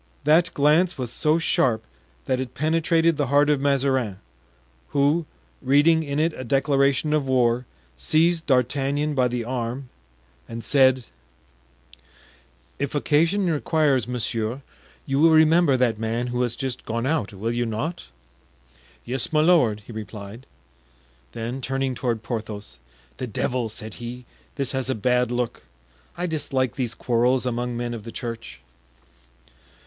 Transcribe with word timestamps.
That 0.23 0.51
glance 0.55 0.97
was 0.97 1.13
so 1.13 1.37
sharp 1.37 1.83
that 2.25 2.39
it 2.39 2.55
penetrated 2.55 3.17
the 3.17 3.27
heart 3.27 3.51
of 3.51 3.61
Mazarin, 3.61 4.17
who, 4.93 5.27
reading 5.61 6.01
in 6.01 6.17
it 6.17 6.33
a 6.35 6.43
declaration 6.43 7.13
of 7.13 7.27
war, 7.27 7.67
seized 7.95 8.47
D'Artagnan 8.47 9.13
by 9.13 9.27
the 9.27 9.43
arm 9.43 9.89
and 10.49 10.63
said: 10.63 11.05
"If 12.79 12.95
occasion 12.95 13.45
requires, 13.51 14.07
monsieur, 14.07 14.63
you 15.05 15.19
will 15.19 15.29
remember 15.29 15.77
that 15.77 15.99
man 15.99 16.27
who 16.33 16.41
has 16.41 16.55
just 16.55 16.83
gone 16.83 17.05
out, 17.05 17.31
will 17.31 17.51
you 17.51 17.67
not?" 17.67 18.07
"Yes, 19.05 19.31
my 19.31 19.41
lord," 19.41 19.81
he 19.81 19.91
replied. 19.93 20.47
Then, 21.33 21.61
turning 21.61 21.93
toward 21.93 22.23
Porthos, 22.23 22.79
"The 23.17 23.27
devil!" 23.27 23.69
said 23.69 23.93
he, 24.01 24.25
"this 24.55 24.71
has 24.71 24.89
a 24.89 24.95
bad 24.95 25.29
look. 25.29 25.61
I 26.17 26.25
dislike 26.25 26.73
these 26.73 26.95
quarrels 26.95 27.45
among 27.45 27.77
men 27.77 27.93
of 27.93 28.01
the 28.03 28.11
church." 28.11 28.61